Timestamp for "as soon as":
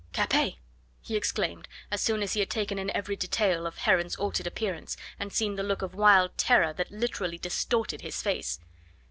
1.91-2.33